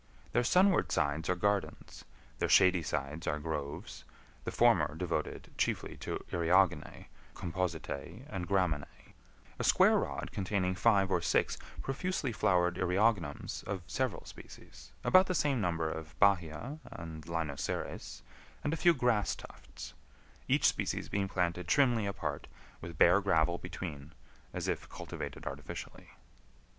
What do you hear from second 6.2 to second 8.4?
eriogonae, compositae,